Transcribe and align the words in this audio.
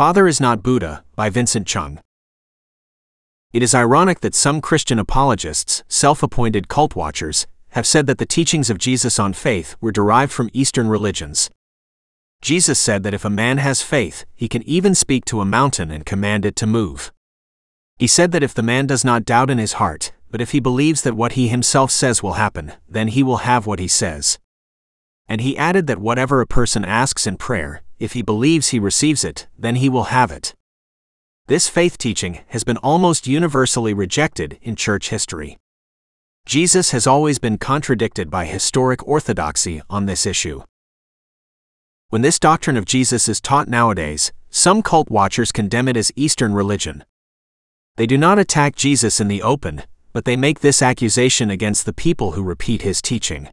Father 0.00 0.26
is 0.26 0.40
Not 0.40 0.62
Buddha, 0.62 1.04
by 1.14 1.28
Vincent 1.28 1.66
Cheung. 1.66 1.98
It 3.52 3.62
is 3.62 3.74
ironic 3.74 4.20
that 4.20 4.34
some 4.34 4.62
Christian 4.62 4.98
apologists, 4.98 5.84
self 5.88 6.22
appointed 6.22 6.68
cult 6.68 6.96
watchers, 6.96 7.46
have 7.72 7.86
said 7.86 8.06
that 8.06 8.16
the 8.16 8.24
teachings 8.24 8.70
of 8.70 8.78
Jesus 8.78 9.18
on 9.18 9.34
faith 9.34 9.76
were 9.78 9.92
derived 9.92 10.32
from 10.32 10.48
Eastern 10.54 10.88
religions. 10.88 11.50
Jesus 12.40 12.78
said 12.78 13.02
that 13.02 13.12
if 13.12 13.26
a 13.26 13.28
man 13.28 13.58
has 13.58 13.82
faith, 13.82 14.24
he 14.34 14.48
can 14.48 14.62
even 14.62 14.94
speak 14.94 15.26
to 15.26 15.42
a 15.42 15.44
mountain 15.44 15.90
and 15.90 16.06
command 16.06 16.46
it 16.46 16.56
to 16.56 16.66
move. 16.66 17.12
He 17.98 18.06
said 18.06 18.32
that 18.32 18.42
if 18.42 18.54
the 18.54 18.62
man 18.62 18.86
does 18.86 19.04
not 19.04 19.26
doubt 19.26 19.50
in 19.50 19.58
his 19.58 19.74
heart, 19.74 20.12
but 20.30 20.40
if 20.40 20.52
he 20.52 20.60
believes 20.60 21.02
that 21.02 21.12
what 21.12 21.32
he 21.32 21.48
himself 21.48 21.90
says 21.90 22.22
will 22.22 22.40
happen, 22.40 22.72
then 22.88 23.08
he 23.08 23.22
will 23.22 23.44
have 23.44 23.66
what 23.66 23.78
he 23.78 23.86
says. 23.86 24.38
And 25.28 25.42
he 25.42 25.58
added 25.58 25.86
that 25.88 25.98
whatever 25.98 26.40
a 26.40 26.46
person 26.46 26.86
asks 26.86 27.26
in 27.26 27.36
prayer, 27.36 27.82
if 28.00 28.14
he 28.14 28.22
believes 28.22 28.68
he 28.68 28.80
receives 28.80 29.22
it, 29.22 29.46
then 29.56 29.76
he 29.76 29.88
will 29.88 30.04
have 30.04 30.32
it. 30.32 30.54
This 31.46 31.68
faith 31.68 31.98
teaching 31.98 32.40
has 32.48 32.64
been 32.64 32.78
almost 32.78 33.26
universally 33.26 33.92
rejected 33.92 34.58
in 34.62 34.74
church 34.74 35.10
history. 35.10 35.58
Jesus 36.46 36.92
has 36.92 37.06
always 37.06 37.38
been 37.38 37.58
contradicted 37.58 38.30
by 38.30 38.46
historic 38.46 39.06
orthodoxy 39.06 39.82
on 39.90 40.06
this 40.06 40.26
issue. 40.26 40.62
When 42.08 42.22
this 42.22 42.38
doctrine 42.38 42.76
of 42.76 42.86
Jesus 42.86 43.28
is 43.28 43.40
taught 43.40 43.68
nowadays, 43.68 44.32
some 44.48 44.82
cult 44.82 45.10
watchers 45.10 45.52
condemn 45.52 45.86
it 45.86 45.96
as 45.96 46.10
Eastern 46.16 46.54
religion. 46.54 47.04
They 47.96 48.06
do 48.06 48.16
not 48.16 48.38
attack 48.38 48.74
Jesus 48.74 49.20
in 49.20 49.28
the 49.28 49.42
open, 49.42 49.82
but 50.12 50.24
they 50.24 50.36
make 50.36 50.60
this 50.60 50.82
accusation 50.82 51.50
against 51.50 51.84
the 51.84 51.92
people 51.92 52.32
who 52.32 52.42
repeat 52.42 52.82
his 52.82 53.02
teaching. 53.02 53.48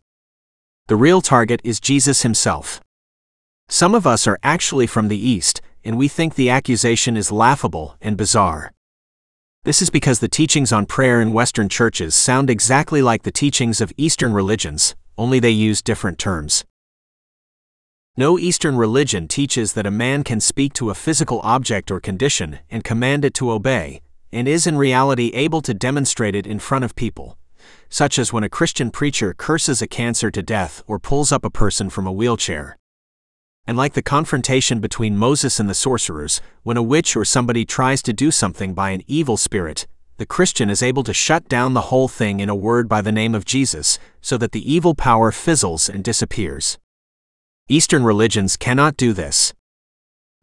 The 0.87 0.95
real 0.95 1.21
target 1.21 1.59
is 1.63 1.79
Jesus 1.81 2.21
himself. 2.21 2.81
Some 3.69 3.93
of 3.93 4.07
us 4.07 4.27
are 4.27 4.39
actually 4.43 4.87
from 4.87 5.09
the 5.09 5.17
East, 5.17 5.61
and 5.83 5.97
we 5.97 6.07
think 6.07 6.35
the 6.35 6.49
accusation 6.49 7.17
is 7.17 7.33
laughable 7.33 7.97
and 8.01 8.15
bizarre. 8.15 8.71
This 9.65 9.81
is 9.81 9.89
because 9.89 10.19
the 10.19 10.29
teachings 10.29 10.71
on 10.71 10.85
prayer 10.85 11.19
in 11.19 11.33
Western 11.33 11.67
churches 11.67 12.15
sound 12.15 12.49
exactly 12.49 13.01
like 13.01 13.23
the 13.23 13.31
teachings 13.31 13.81
of 13.81 13.91
Eastern 13.97 14.31
religions, 14.31 14.95
only 15.17 15.39
they 15.41 15.49
use 15.49 15.81
different 15.81 16.17
terms. 16.17 16.63
No 18.15 18.39
Eastern 18.39 18.77
religion 18.77 19.27
teaches 19.27 19.73
that 19.73 19.85
a 19.85 19.91
man 19.91 20.23
can 20.23 20.39
speak 20.39 20.71
to 20.73 20.89
a 20.89 20.95
physical 20.95 21.41
object 21.43 21.91
or 21.91 21.99
condition 21.99 22.59
and 22.71 22.85
command 22.85 23.25
it 23.25 23.33
to 23.33 23.51
obey, 23.51 24.01
and 24.31 24.47
is 24.47 24.65
in 24.65 24.77
reality 24.77 25.29
able 25.33 25.61
to 25.63 25.73
demonstrate 25.73 26.35
it 26.35 26.47
in 26.47 26.59
front 26.59 26.85
of 26.85 26.95
people, 26.95 27.37
such 27.89 28.17
as 28.17 28.31
when 28.31 28.45
a 28.45 28.49
Christian 28.49 28.91
preacher 28.91 29.33
curses 29.33 29.81
a 29.81 29.87
cancer 29.87 30.31
to 30.31 30.41
death 30.41 30.83
or 30.87 30.99
pulls 30.99 31.33
up 31.33 31.43
a 31.43 31.49
person 31.49 31.89
from 31.89 32.07
a 32.07 32.13
wheelchair. 32.13 32.77
And 33.67 33.77
like 33.77 33.93
the 33.93 34.01
confrontation 34.01 34.79
between 34.79 35.17
Moses 35.17 35.59
and 35.59 35.69
the 35.69 35.73
sorcerers, 35.73 36.39
when 36.63 36.77
a 36.77 36.81
witch 36.81 37.17
or 37.17 37.25
somebody 37.25 37.65
tries 37.65 38.01
to 38.03 38.13
do 38.13 38.31
something 38.31 38.73
by 38.73 38.91
an 38.91 39.03
evil 39.07 39.35
spirit, 39.35 39.85
the 40.15 40.25
Christian 40.25 40.69
is 40.69 40.81
able 40.81 41.03
to 41.03 41.13
shut 41.13 41.49
down 41.49 41.73
the 41.73 41.91
whole 41.91 42.07
thing 42.07 42.39
in 42.39 42.49
a 42.49 42.55
word 42.55 42.87
by 42.87 43.01
the 43.01 43.11
name 43.11 43.35
of 43.35 43.45
Jesus, 43.45 43.99
so 44.21 44.37
that 44.37 44.53
the 44.53 44.73
evil 44.73 44.95
power 44.95 45.31
fizzles 45.31 45.89
and 45.89 46.03
disappears. 46.03 46.77
Eastern 47.67 48.03
religions 48.03 48.55
cannot 48.55 48.95
do 48.95 49.11
this. 49.11 49.53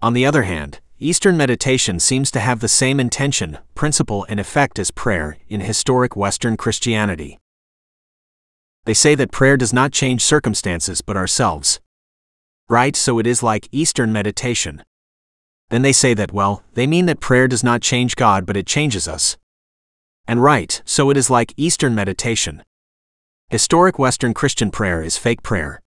On 0.03 0.12
the 0.12 0.27
other 0.27 0.42
hand, 0.42 0.81
Eastern 0.98 1.36
meditation 1.36 1.98
seems 1.98 2.31
to 2.31 2.41
have 2.41 2.61
the 2.61 2.69
same 2.69 3.00
intention, 3.00 3.59
principle, 3.75 4.27
and 4.28 4.38
effect 4.38 4.78
as 4.78 4.91
prayer 4.91 5.38
in 5.48 5.61
historic 5.61 6.14
Western 6.14 6.56
Christianity. 6.56 7.38
They 8.84 8.94
say 8.94 9.14
that 9.14 9.33
prayer 9.33 9.56
does 9.56 9.72
not 9.72 9.92
change 9.92 10.22
circumstances 10.22 11.00
but 11.00 11.16
ourselves. 11.16 11.81
Right, 12.69 12.97
so 12.97 13.19
it 13.19 13.27
is 13.27 13.43
like 13.43 13.69
Eastern 13.73 14.12
meditation. 14.12 14.83
Then 15.69 15.83
they 15.83 15.93
say 15.93 16.15
that, 16.15 16.33
well, 16.33 16.62
they 16.75 16.87
mean 16.87 17.06
that 17.06 17.21
prayer 17.21 17.47
does 17.47 17.62
not 17.62 17.83
change 17.83 18.17
God 18.17 18.47
but 18.47 18.56
it 18.56 18.67
changes 18.67 19.06
us. 19.06 19.37
And 20.27 20.43
right, 20.43 20.81
so 20.84 21.11
it 21.11 21.17
is 21.17 21.29
like 21.29 21.53
Eastern 21.56 21.95
meditation. 21.95 22.62
Historic 23.51 23.99
Western 23.99 24.33
Christian 24.33 24.71
prayer 24.71 25.03
is 25.03 25.19
fake 25.19 25.43
prayer. 25.43 25.83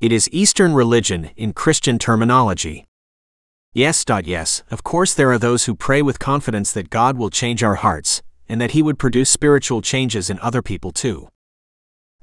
It 0.00 0.10
is 0.10 0.28
Eastern 0.32 0.74
religion 0.74 1.30
in 1.36 1.52
Christian 1.52 1.98
terminology. 1.98 2.86
Yes. 3.72 4.04
Yes, 4.24 4.62
of 4.70 4.84
course, 4.84 5.14
there 5.14 5.30
are 5.32 5.38
those 5.38 5.64
who 5.64 5.74
pray 5.74 6.02
with 6.02 6.18
confidence 6.18 6.72
that 6.72 6.90
God 6.90 7.16
will 7.16 7.30
change 7.30 7.62
our 7.62 7.76
hearts, 7.76 8.22
and 8.48 8.60
that 8.60 8.72
He 8.72 8.82
would 8.82 8.98
produce 8.98 9.30
spiritual 9.30 9.82
changes 9.82 10.30
in 10.30 10.38
other 10.40 10.62
people 10.62 10.92
too. 10.92 11.28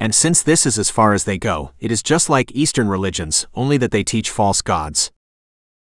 And 0.01 0.15
since 0.15 0.41
this 0.41 0.65
is 0.65 0.79
as 0.79 0.89
far 0.89 1.13
as 1.13 1.25
they 1.25 1.37
go, 1.37 1.73
it 1.79 1.91
is 1.91 2.01
just 2.01 2.27
like 2.27 2.51
Eastern 2.55 2.87
religions, 2.87 3.45
only 3.53 3.77
that 3.77 3.91
they 3.91 4.03
teach 4.03 4.31
false 4.31 4.63
gods. 4.63 5.11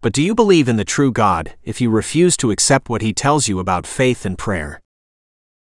But 0.02 0.12
do 0.12 0.22
you 0.22 0.34
believe 0.34 0.68
in 0.68 0.76
the 0.76 0.84
true 0.84 1.10
God 1.10 1.54
if 1.62 1.80
you 1.80 1.88
refuse 1.88 2.36
to 2.36 2.50
accept 2.50 2.90
what 2.90 3.00
he 3.00 3.14
tells 3.14 3.48
you 3.48 3.58
about 3.58 3.86
faith 3.86 4.26
and 4.26 4.36
prayer? 4.36 4.82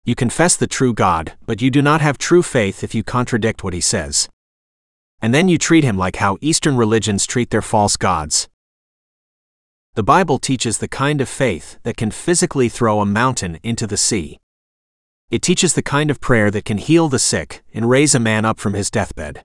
You 0.04 0.14
confess 0.14 0.54
the 0.54 0.68
true 0.68 0.94
God, 0.94 1.32
but 1.46 1.60
you 1.60 1.68
do 1.68 1.82
not 1.82 2.00
have 2.00 2.16
true 2.16 2.44
faith 2.44 2.84
if 2.84 2.94
you 2.94 3.02
contradict 3.02 3.64
what 3.64 3.74
he 3.74 3.80
says. 3.80 4.28
And 5.20 5.34
then 5.34 5.48
you 5.48 5.58
treat 5.58 5.82
him 5.82 5.98
like 5.98 6.16
how 6.16 6.38
Eastern 6.40 6.76
religions 6.76 7.26
treat 7.26 7.50
their 7.50 7.60
false 7.60 7.96
gods. 7.96 8.48
The 9.94 10.04
Bible 10.04 10.38
teaches 10.38 10.78
the 10.78 10.86
kind 10.86 11.20
of 11.20 11.28
faith 11.28 11.80
that 11.82 11.96
can 11.96 12.12
physically 12.12 12.68
throw 12.68 13.00
a 13.00 13.04
mountain 13.04 13.58
into 13.64 13.88
the 13.88 13.96
sea. 13.96 14.38
It 15.30 15.42
teaches 15.42 15.74
the 15.74 15.82
kind 15.82 16.10
of 16.10 16.22
prayer 16.22 16.50
that 16.50 16.64
can 16.64 16.78
heal 16.78 17.10
the 17.10 17.18
sick 17.18 17.62
and 17.74 17.90
raise 17.90 18.14
a 18.14 18.20
man 18.20 18.46
up 18.46 18.58
from 18.58 18.72
his 18.72 18.90
deathbed. 18.90 19.44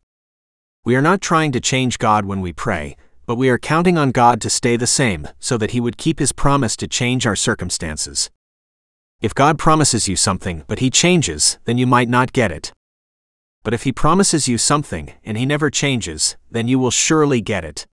We 0.85 0.95
are 0.95 1.01
not 1.01 1.19
trying 1.19 1.51
to 1.51 1.59
change 1.59 1.99
God 1.99 2.23
when 2.23 2.39
we 2.39 2.53
pray, 2.53 2.95
but 3.25 3.35
we 3.35 3.49
are 3.49 3.57
counting 3.57 3.97
on 3.97 4.11
God 4.11 4.39
to 4.41 4.49
stay 4.49 4.77
the 4.77 4.87
same 4.87 5.27
so 5.39 5.57
that 5.57 5.71
He 5.71 5.79
would 5.79 5.97
keep 5.97 6.19
His 6.19 6.31
promise 6.31 6.77
to 6.77 6.87
change 6.87 7.25
our 7.25 7.35
circumstances. 7.35 8.29
If 9.21 9.35
God 9.35 9.57
promises 9.57 10.07
you 10.07 10.15
something 10.15 10.63
but 10.67 10.79
He 10.79 10.89
changes, 10.89 11.57
then 11.65 11.77
you 11.77 11.87
might 11.87 12.09
not 12.09 12.33
get 12.33 12.51
it. 12.51 12.73
But 13.63 13.73
if 13.73 13.83
He 13.83 13.91
promises 13.91 14.47
you 14.47 14.57
something 14.57 15.13
and 15.23 15.37
He 15.37 15.45
never 15.45 15.69
changes, 15.69 16.37
then 16.51 16.67
you 16.67 16.79
will 16.79 16.91
surely 16.91 17.39
get 17.41 17.63
it. 17.63 17.87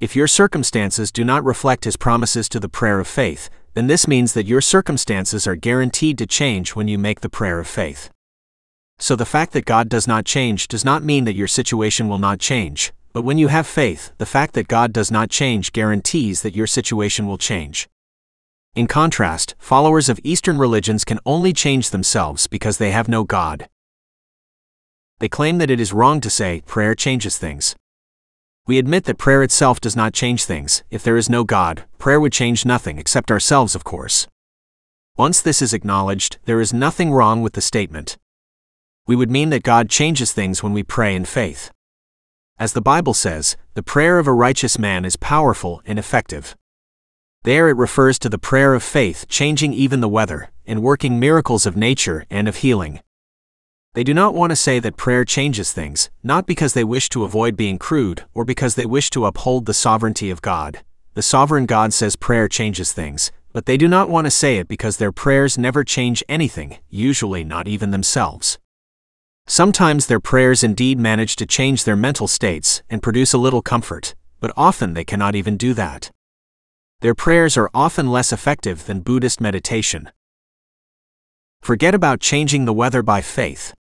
If 0.00 0.16
your 0.16 0.28
circumstances 0.28 1.10
do 1.10 1.24
not 1.24 1.44
reflect 1.44 1.84
His 1.84 1.96
promises 1.96 2.48
to 2.50 2.60
the 2.60 2.68
prayer 2.68 3.00
of 3.00 3.08
faith, 3.08 3.50
then 3.74 3.86
this 3.86 4.08
means 4.08 4.32
that 4.32 4.46
your 4.46 4.60
circumstances 4.60 5.46
are 5.46 5.56
guaranteed 5.56 6.18
to 6.18 6.26
change 6.26 6.74
when 6.74 6.88
you 6.88 6.98
make 6.98 7.20
the 7.20 7.28
prayer 7.28 7.58
of 7.58 7.66
faith. 7.66 8.10
So 8.98 9.14
the 9.14 9.24
fact 9.24 9.52
that 9.52 9.64
God 9.64 9.88
does 9.88 10.08
not 10.08 10.24
change 10.24 10.66
does 10.66 10.84
not 10.84 11.04
mean 11.04 11.24
that 11.24 11.36
your 11.36 11.46
situation 11.46 12.08
will 12.08 12.18
not 12.18 12.40
change, 12.40 12.92
but 13.12 13.22
when 13.22 13.38
you 13.38 13.48
have 13.48 13.66
faith, 13.66 14.12
the 14.18 14.26
fact 14.26 14.54
that 14.54 14.68
God 14.68 14.92
does 14.92 15.10
not 15.10 15.30
change 15.30 15.72
guarantees 15.72 16.42
that 16.42 16.56
your 16.56 16.66
situation 16.66 17.26
will 17.26 17.38
change. 17.38 17.88
In 18.74 18.86
contrast, 18.86 19.54
followers 19.58 20.08
of 20.08 20.20
Eastern 20.22 20.58
religions 20.58 21.04
can 21.04 21.20
only 21.24 21.52
change 21.52 21.90
themselves 21.90 22.46
because 22.46 22.78
they 22.78 22.90
have 22.90 23.08
no 23.08 23.24
God. 23.24 23.68
They 25.20 25.28
claim 25.28 25.58
that 25.58 25.70
it 25.70 25.80
is 25.80 25.92
wrong 25.92 26.20
to 26.20 26.30
say, 26.30 26.62
prayer 26.66 26.94
changes 26.94 27.38
things. 27.38 27.74
We 28.68 28.78
admit 28.78 29.04
that 29.04 29.16
prayer 29.16 29.42
itself 29.42 29.80
does 29.80 29.96
not 29.96 30.12
change 30.12 30.44
things. 30.44 30.84
If 30.90 31.02
there 31.02 31.16
is 31.16 31.30
no 31.30 31.42
God, 31.42 31.84
prayer 31.96 32.20
would 32.20 32.34
change 32.34 32.66
nothing 32.66 32.98
except 32.98 33.30
ourselves, 33.30 33.74
of 33.74 33.82
course. 33.82 34.26
Once 35.16 35.40
this 35.40 35.62
is 35.62 35.72
acknowledged, 35.72 36.36
there 36.44 36.60
is 36.60 36.74
nothing 36.74 37.10
wrong 37.10 37.40
with 37.40 37.54
the 37.54 37.62
statement. 37.62 38.18
We 39.06 39.16
would 39.16 39.30
mean 39.30 39.48
that 39.48 39.62
God 39.62 39.88
changes 39.88 40.34
things 40.34 40.62
when 40.62 40.74
we 40.74 40.82
pray 40.82 41.16
in 41.16 41.24
faith. 41.24 41.70
As 42.58 42.74
the 42.74 42.82
Bible 42.82 43.14
says, 43.14 43.56
the 43.72 43.82
prayer 43.82 44.18
of 44.18 44.26
a 44.26 44.34
righteous 44.34 44.78
man 44.78 45.06
is 45.06 45.16
powerful 45.16 45.80
and 45.86 45.98
effective. 45.98 46.54
There 47.44 47.70
it 47.70 47.76
refers 47.78 48.18
to 48.18 48.28
the 48.28 48.36
prayer 48.36 48.74
of 48.74 48.82
faith 48.82 49.24
changing 49.30 49.72
even 49.72 50.00
the 50.00 50.10
weather, 50.10 50.50
and 50.66 50.82
working 50.82 51.18
miracles 51.18 51.64
of 51.64 51.74
nature 51.74 52.26
and 52.28 52.46
of 52.46 52.56
healing. 52.56 53.00
They 53.98 54.04
do 54.04 54.14
not 54.14 54.32
want 54.32 54.50
to 54.50 54.54
say 54.54 54.78
that 54.78 54.96
prayer 54.96 55.24
changes 55.24 55.72
things, 55.72 56.08
not 56.22 56.46
because 56.46 56.72
they 56.72 56.84
wish 56.84 57.08
to 57.08 57.24
avoid 57.24 57.56
being 57.56 57.80
crude 57.80 58.22
or 58.32 58.44
because 58.44 58.76
they 58.76 58.86
wish 58.86 59.10
to 59.10 59.26
uphold 59.26 59.66
the 59.66 59.74
sovereignty 59.74 60.30
of 60.30 60.40
God. 60.40 60.84
The 61.14 61.20
sovereign 61.20 61.66
God 61.66 61.92
says 61.92 62.14
prayer 62.14 62.46
changes 62.46 62.92
things, 62.92 63.32
but 63.52 63.66
they 63.66 63.76
do 63.76 63.88
not 63.88 64.08
want 64.08 64.26
to 64.26 64.30
say 64.30 64.58
it 64.58 64.68
because 64.68 64.98
their 64.98 65.10
prayers 65.10 65.58
never 65.58 65.82
change 65.82 66.22
anything, 66.28 66.78
usually 66.88 67.42
not 67.42 67.66
even 67.66 67.90
themselves. 67.90 68.60
Sometimes 69.48 70.06
their 70.06 70.20
prayers 70.20 70.62
indeed 70.62 71.00
manage 71.00 71.34
to 71.34 71.44
change 71.44 71.82
their 71.82 71.96
mental 71.96 72.28
states 72.28 72.84
and 72.88 73.02
produce 73.02 73.32
a 73.32 73.36
little 73.36 73.62
comfort, 73.62 74.14
but 74.38 74.52
often 74.56 74.94
they 74.94 75.04
cannot 75.04 75.34
even 75.34 75.56
do 75.56 75.74
that. 75.74 76.12
Their 77.00 77.16
prayers 77.16 77.56
are 77.56 77.68
often 77.74 78.12
less 78.12 78.32
effective 78.32 78.86
than 78.86 79.00
Buddhist 79.00 79.40
meditation. 79.40 80.12
Forget 81.62 81.96
about 81.96 82.20
changing 82.20 82.64
the 82.64 82.72
weather 82.72 83.02
by 83.02 83.22
faith. 83.22 83.74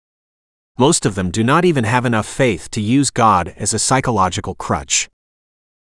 Most 0.79 1.07
of 1.07 1.15
them 1.15 1.31
do 1.31 1.43
not 1.43 1.65
even 1.65 1.85
have 1.85 2.05
enough 2.05 2.27
faith 2.27 2.71
to 2.73 2.83
use 2.83 3.11
God 3.11 3.55
as 3.57 3.73
a 3.73 3.79
psychological 3.79 4.55
crutch. 4.55 5.09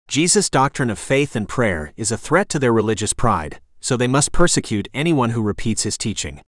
Jesus' 0.08 0.50
doctrine 0.50 0.90
of 0.90 0.98
faith 0.98 1.34
and 1.34 1.48
prayer 1.48 1.94
is 1.96 2.12
a 2.12 2.18
threat 2.18 2.50
to 2.50 2.58
their 2.58 2.72
religious 2.72 3.14
pride, 3.14 3.60
so 3.80 3.96
they 3.96 4.06
must 4.06 4.30
persecute 4.30 4.88
anyone 4.92 5.30
who 5.30 5.40
repeats 5.40 5.84
his 5.84 5.96
teaching. 5.96 6.42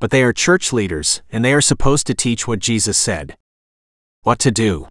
But 0.00 0.10
they 0.10 0.22
are 0.22 0.32
church 0.32 0.72
leaders, 0.72 1.20
and 1.30 1.44
they 1.44 1.52
are 1.52 1.60
supposed 1.60 2.06
to 2.06 2.14
teach 2.14 2.48
what 2.48 2.58
Jesus 2.58 2.96
said. 2.96 3.36
What 4.22 4.38
to 4.38 4.50
do? 4.50 4.88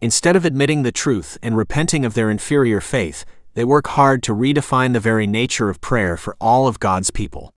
Instead 0.00 0.36
of 0.36 0.44
admitting 0.44 0.84
the 0.84 0.92
truth 0.92 1.38
and 1.42 1.56
repenting 1.56 2.04
of 2.04 2.14
their 2.14 2.30
inferior 2.30 2.80
faith, 2.80 3.24
they 3.54 3.64
work 3.64 3.88
hard 3.88 4.22
to 4.22 4.34
redefine 4.34 4.92
the 4.92 5.00
very 5.00 5.26
nature 5.26 5.70
of 5.70 5.80
prayer 5.80 6.16
for 6.16 6.36
all 6.40 6.68
of 6.68 6.78
God's 6.78 7.10
people. 7.10 7.52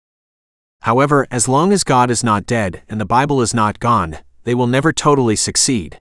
However, 0.85 1.25
as 1.31 1.47
long 1.47 1.73
as 1.73 1.83
God 1.83 2.11
is 2.11 2.23
not 2.23 2.45
dead 2.45 2.83
and 2.87 3.01
the 3.01 3.07
Bible 3.07 3.41
is 3.41 3.55
not 3.55 3.79
gone, 3.79 4.19
they 4.43 4.53
will 4.53 4.67
never 4.67 4.93
totally 4.93 5.35
succeed. 5.35 5.99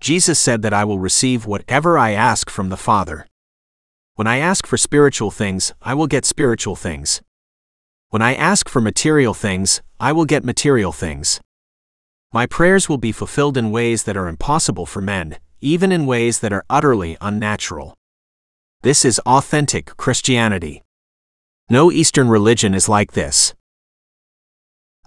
Jesus 0.00 0.38
said 0.38 0.62
that 0.62 0.72
I 0.72 0.84
will 0.84 1.00
receive 1.00 1.46
whatever 1.46 1.98
I 1.98 2.12
ask 2.12 2.48
from 2.48 2.68
the 2.68 2.76
Father. 2.76 3.26
When 4.14 4.28
I 4.28 4.36
ask 4.36 4.68
for 4.68 4.76
spiritual 4.76 5.32
things, 5.32 5.74
I 5.82 5.94
will 5.94 6.06
get 6.06 6.24
spiritual 6.24 6.76
things. 6.76 7.22
When 8.10 8.22
I 8.22 8.36
ask 8.36 8.68
for 8.68 8.80
material 8.80 9.34
things, 9.34 9.82
I 9.98 10.12
will 10.12 10.26
get 10.26 10.44
material 10.44 10.92
things. 10.92 11.40
My 12.32 12.46
prayers 12.46 12.88
will 12.88 12.98
be 12.98 13.10
fulfilled 13.10 13.56
in 13.56 13.72
ways 13.72 14.04
that 14.04 14.16
are 14.16 14.28
impossible 14.28 14.86
for 14.86 15.02
men, 15.02 15.38
even 15.60 15.90
in 15.90 16.06
ways 16.06 16.38
that 16.38 16.52
are 16.52 16.64
utterly 16.70 17.16
unnatural. 17.20 17.94
This 18.82 19.04
is 19.04 19.18
authentic 19.26 19.96
Christianity. 19.96 20.84
No 21.68 21.90
Eastern 21.90 22.28
religion 22.28 22.74
is 22.74 22.88
like 22.88 23.14
this. 23.14 23.54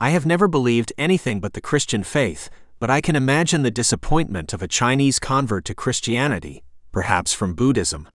I 0.01 0.09
have 0.09 0.25
never 0.25 0.48
believed 0.48 0.92
anything 0.98 1.39
but 1.39 1.53
the 1.53 1.62
Christian 1.62 2.01
faith, 2.01 2.50
but 2.80 2.89
I 2.89 3.01
can 3.01 3.15
imagine 3.15 3.62
the 3.62 3.69
disappointment 3.69 4.51
of 4.51 4.63
a 4.63 4.68
Chinese 4.68 5.19
convert 5.19 5.63
to 5.65 5.75
Christianity, 5.75 6.63
perhaps 6.92 7.33
from 7.33 7.53
Buddhism. 7.53 8.09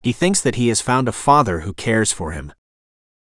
He 0.00 0.12
thinks 0.12 0.40
that 0.40 0.54
he 0.54 0.68
has 0.68 0.80
found 0.80 1.06
a 1.06 1.12
father 1.12 1.60
who 1.60 1.74
cares 1.74 2.10
for 2.10 2.32
him. 2.32 2.54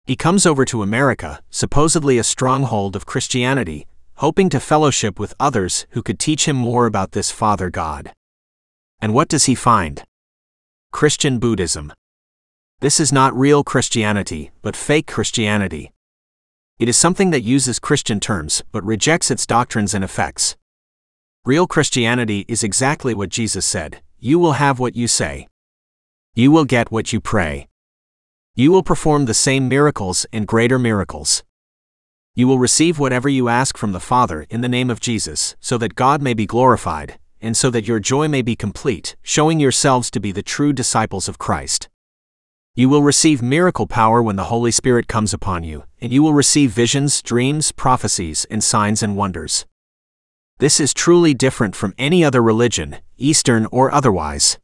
He 0.04 0.16
comes 0.16 0.46
over 0.46 0.64
to 0.64 0.82
America, 0.82 1.44
supposedly 1.48 2.18
a 2.18 2.24
stronghold 2.24 2.96
of 2.96 3.06
Christianity, 3.06 3.86
hoping 4.16 4.48
to 4.48 4.58
fellowship 4.58 5.20
with 5.20 5.32
others 5.38 5.86
who 5.90 6.02
could 6.02 6.18
teach 6.18 6.48
him 6.48 6.56
more 6.56 6.86
about 6.86 7.12
this 7.12 7.30
Father 7.30 7.70
God. 7.70 8.12
And 9.00 9.14
what 9.14 9.28
does 9.28 9.44
he 9.44 9.54
find? 9.54 10.02
Christian 10.90 11.38
Buddhism. 11.38 11.92
This 12.80 12.98
is 12.98 13.12
not 13.12 13.32
real 13.38 13.62
Christianity, 13.62 14.50
but 14.60 14.74
fake 14.74 15.06
Christianity. 15.06 15.92
It 16.80 16.88
is 16.88 16.96
something 16.96 17.28
that 17.28 17.42
uses 17.42 17.78
Christian 17.78 18.20
terms 18.20 18.62
but 18.72 18.82
rejects 18.86 19.30
its 19.30 19.44
doctrines 19.44 19.92
and 19.92 20.02
effects. 20.02 20.56
Real 21.44 21.66
Christianity 21.66 22.46
is 22.48 22.64
exactly 22.64 23.12
what 23.12 23.28
Jesus 23.28 23.66
said 23.66 24.00
You 24.18 24.38
will 24.38 24.52
have 24.52 24.78
what 24.78 24.96
you 24.96 25.06
say. 25.06 25.46
You 26.34 26.50
will 26.50 26.64
get 26.64 26.90
what 26.90 27.12
you 27.12 27.20
pray. 27.20 27.68
You 28.54 28.72
will 28.72 28.82
perform 28.82 29.26
the 29.26 29.34
same 29.34 29.68
miracles 29.68 30.24
and 30.32 30.46
greater 30.46 30.78
miracles. 30.78 31.42
You 32.34 32.48
will 32.48 32.58
receive 32.58 32.98
whatever 32.98 33.28
you 33.28 33.50
ask 33.50 33.76
from 33.76 33.92
the 33.92 34.00
Father 34.00 34.46
in 34.48 34.62
the 34.62 34.68
name 34.76 34.88
of 34.88 35.00
Jesus, 35.00 35.56
so 35.60 35.76
that 35.76 35.96
God 35.96 36.22
may 36.22 36.32
be 36.32 36.46
glorified, 36.46 37.18
and 37.42 37.58
so 37.58 37.68
that 37.68 37.86
your 37.86 38.00
joy 38.00 38.26
may 38.26 38.40
be 38.40 38.56
complete, 38.56 39.16
showing 39.20 39.60
yourselves 39.60 40.10
to 40.12 40.18
be 40.18 40.32
the 40.32 40.42
true 40.42 40.72
disciples 40.72 41.28
of 41.28 41.36
Christ. 41.36 41.89
You 42.76 42.88
will 42.88 43.02
receive 43.02 43.42
miracle 43.42 43.88
power 43.88 44.22
when 44.22 44.36
the 44.36 44.44
Holy 44.44 44.70
Spirit 44.70 45.08
comes 45.08 45.34
upon 45.34 45.64
you, 45.64 45.84
and 46.00 46.12
you 46.12 46.22
will 46.22 46.34
receive 46.34 46.70
visions, 46.70 47.20
dreams, 47.20 47.72
prophecies, 47.72 48.46
and 48.48 48.62
signs 48.62 49.02
and 49.02 49.16
wonders. 49.16 49.66
This 50.58 50.78
is 50.78 50.94
truly 50.94 51.34
different 51.34 51.74
from 51.74 51.94
any 51.98 52.24
other 52.24 52.40
religion, 52.40 52.98
Eastern 53.16 53.66
or 53.72 53.92
otherwise. 53.92 54.56